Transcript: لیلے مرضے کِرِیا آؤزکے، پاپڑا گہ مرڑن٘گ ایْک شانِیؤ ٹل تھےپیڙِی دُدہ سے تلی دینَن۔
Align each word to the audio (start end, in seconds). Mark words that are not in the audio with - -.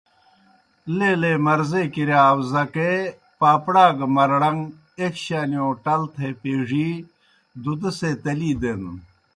لیلے 0.97 1.33
مرضے 1.45 1.83
کِرِیا 1.93 2.19
آؤزکے، 2.31 2.91
پاپڑا 3.39 3.85
گہ 3.97 4.07
مرڑن٘گ 4.15 4.59
ایْک 4.99 5.15
شانِیؤ 5.23 5.69
ٹل 5.83 6.01
تھےپیڙِی 6.15 6.89
دُدہ 7.63 7.89
سے 7.97 8.09
تلی 8.23 8.51
دینَن۔ 8.61 8.95